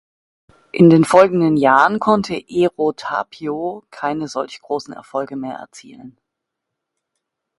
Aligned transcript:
In 0.71 0.89
den 0.89 1.05
folgenden 1.05 1.57
Jahren 1.57 1.99
konnte 1.99 2.33
Eero 2.33 2.91
Tapio 2.91 3.83
keine 3.91 4.27
solch 4.27 4.59
großen 4.59 4.95
Erfolge 4.95 5.35
mehr 5.35 5.57
erzielen. 5.57 6.17